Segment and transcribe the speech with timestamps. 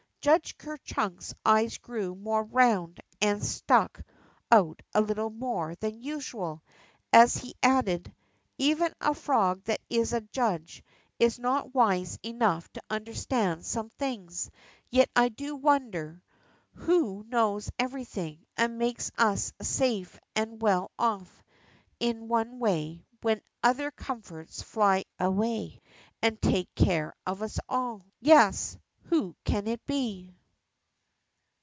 [0.23, 3.99] Judge Ker Chunk's eyes grew more round and stuck
[4.51, 6.63] out a little more tlian usual,
[7.11, 8.13] as he added:
[8.59, 10.83] Even a frog that is a judge
[11.17, 14.51] is not wise enough BOOM A ROOM'S RIDE 31 to linderstand some things,
[14.91, 16.21] yet I do wonder
[16.73, 21.41] Who knows everything, and makes ns safe and well off
[21.99, 25.79] in one way when other comforts fly away,
[26.21, 28.05] and takes care of ns all.
[28.19, 28.77] Yes,
[29.09, 30.37] Who can it be